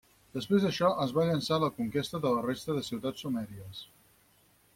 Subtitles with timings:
[0.35, 3.85] Després d'això es va llançar a la conquesta de la resta de ciutats sumèries.